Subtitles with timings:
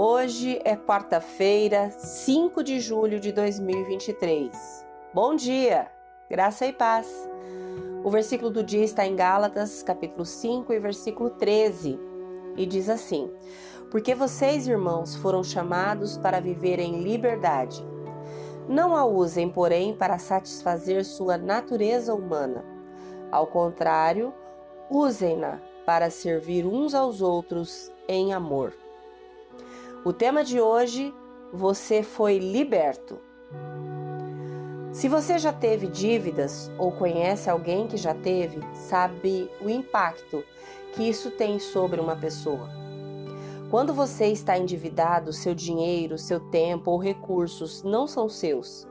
[0.00, 4.86] Hoje é quarta-feira, 5 de julho de 2023.
[5.12, 5.90] Bom dia,
[6.30, 7.28] graça e paz.
[8.04, 11.98] O versículo do dia está em Gálatas, capítulo 5 e versículo 13,
[12.56, 13.28] e diz assim:
[13.90, 17.84] Porque vocês, irmãos, foram chamados para viver em liberdade.
[18.68, 22.64] Não a usem, porém, para satisfazer sua natureza humana.
[23.32, 24.32] Ao contrário,
[24.88, 28.72] usem-na para servir uns aos outros em amor.
[30.04, 31.12] O tema de hoje:
[31.52, 33.18] você foi liberto.
[34.92, 40.44] Se você já teve dívidas ou conhece alguém que já teve, sabe o impacto
[40.92, 42.68] que isso tem sobre uma pessoa.
[43.70, 48.86] Quando você está endividado, seu dinheiro, seu tempo ou recursos não são seus.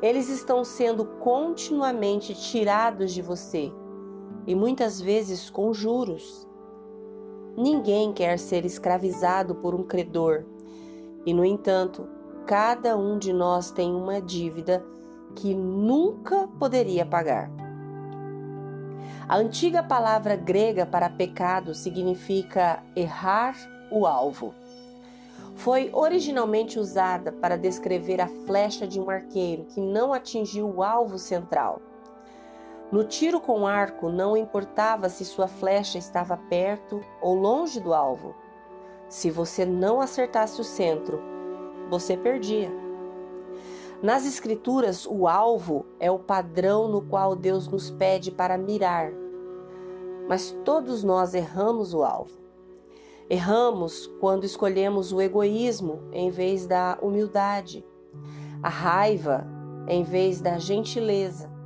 [0.00, 3.72] Eles estão sendo continuamente tirados de você
[4.46, 6.47] e muitas vezes com juros.
[7.56, 10.44] Ninguém quer ser escravizado por um credor.
[11.26, 12.06] E, no entanto,
[12.46, 14.84] cada um de nós tem uma dívida
[15.34, 17.50] que nunca poderia pagar.
[19.28, 23.54] A antiga palavra grega para pecado significa errar
[23.90, 24.54] o alvo.
[25.54, 31.18] Foi originalmente usada para descrever a flecha de um arqueiro que não atingiu o alvo
[31.18, 31.82] central.
[32.90, 38.34] No tiro com arco, não importava se sua flecha estava perto ou longe do alvo.
[39.10, 41.20] Se você não acertasse o centro,
[41.90, 42.72] você perdia.
[44.02, 49.12] Nas Escrituras, o alvo é o padrão no qual Deus nos pede para mirar.
[50.26, 52.38] Mas todos nós erramos o alvo.
[53.28, 57.84] Erramos quando escolhemos o egoísmo em vez da humildade,
[58.62, 59.46] a raiva
[59.86, 61.57] em vez da gentileza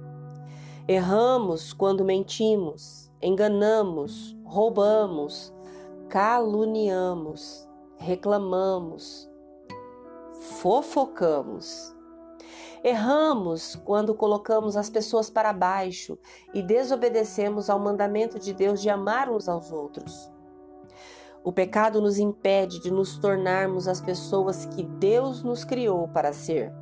[0.88, 5.55] Erramos quando mentimos, enganamos, roubamos,
[6.08, 9.30] caluniamos, reclamamos,
[10.61, 11.95] fofocamos.
[12.83, 16.18] Erramos quando colocamos as pessoas para baixo
[16.52, 20.33] e desobedecemos ao mandamento de Deus de amar uns aos outros.
[21.45, 26.73] O pecado nos impede de nos tornarmos as pessoas que Deus nos criou para ser.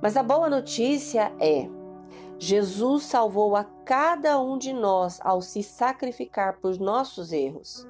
[0.00, 1.68] Mas a boa notícia é
[2.38, 7.86] Jesus salvou a cada um de nós ao se sacrificar por nossos erros.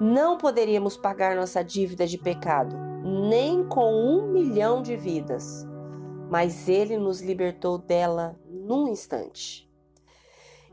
[0.00, 5.64] Não poderíamos pagar nossa dívida de pecado, nem com um milhão de vidas,
[6.28, 9.70] mas Ele nos libertou dela num instante.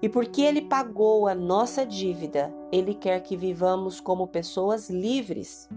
[0.02, 5.70] E porque Ele pagou a nossa dívida, Ele quer que vivamos como pessoas livres.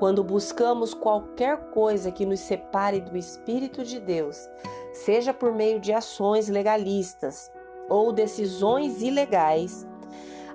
[0.00, 4.48] Quando buscamos qualquer coisa que nos separe do Espírito de Deus,
[4.94, 7.52] seja por meio de ações legalistas
[7.86, 9.86] ou decisões ilegais,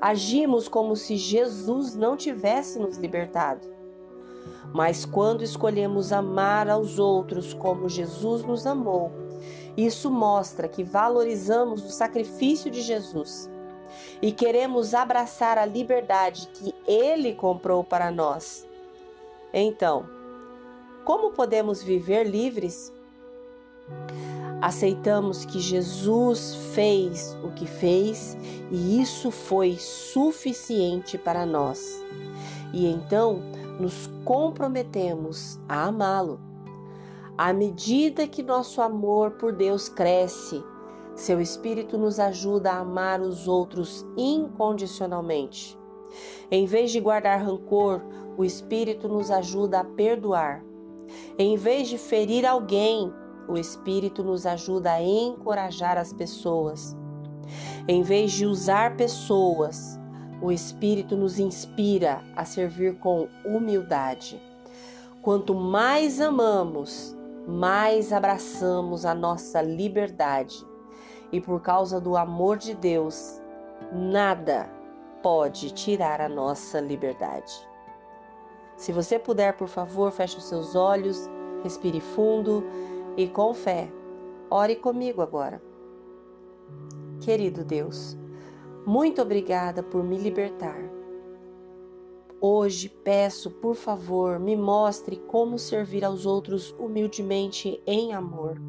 [0.01, 3.72] agimos como se Jesus não tivesse nos libertado.
[4.73, 9.11] Mas quando escolhemos amar aos outros como Jesus nos amou,
[9.78, 13.47] isso mostra que valorizamos o sacrifício de Jesus
[14.23, 18.67] e queremos abraçar a liberdade que Ele comprou para nós.
[19.57, 20.05] Então,
[21.05, 22.91] como podemos viver livres?
[24.61, 28.38] Aceitamos que Jesus fez o que fez
[28.69, 32.03] e isso foi suficiente para nós.
[32.73, 33.39] E então
[33.79, 36.37] nos comprometemos a amá-lo.
[37.37, 40.61] À medida que nosso amor por Deus cresce,
[41.16, 45.77] seu Espírito nos ajuda a amar os outros incondicionalmente.
[46.49, 48.01] Em vez de guardar rancor,
[48.38, 50.63] o Espírito nos ajuda a perdoar.
[51.38, 53.13] Em vez de ferir alguém,
[53.47, 56.95] o Espírito nos ajuda a encorajar as pessoas.
[57.88, 59.99] Em vez de usar pessoas,
[60.41, 64.41] o Espírito nos inspira a servir com humildade.
[65.22, 67.16] Quanto mais amamos,
[67.47, 70.66] mais abraçamos a nossa liberdade.
[71.31, 73.41] E por causa do amor de Deus,
[73.91, 74.69] nada
[75.25, 77.67] pode tirar a nossa liberdade.
[78.77, 81.27] Se você puder, por favor, feche os seus olhos,
[81.63, 82.63] respire fundo
[83.17, 83.91] e com fé,
[84.51, 85.59] ore comigo agora.
[87.22, 88.16] Querido Deus,
[88.85, 90.77] muito obrigada por me libertar.
[92.39, 98.61] Hoje peço, por favor, me mostre como servir aos outros humildemente em amor.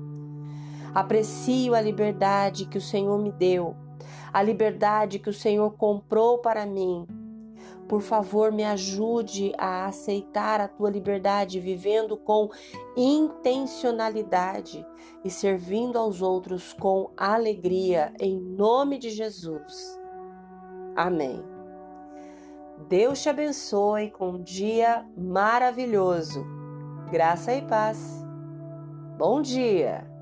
[0.94, 3.76] Aprecio a liberdade que o Senhor me deu,
[4.32, 7.06] a liberdade que o Senhor comprou para mim
[7.88, 12.50] por favor, me ajude a aceitar a tua liberdade, vivendo com
[12.96, 14.84] intencionalidade
[15.24, 20.00] e servindo aos outros com alegria, em nome de Jesus.
[20.96, 21.44] Amém.
[22.88, 26.44] Deus te abençoe com um dia maravilhoso.
[27.10, 28.24] Graça e paz.
[29.16, 30.15] Bom dia!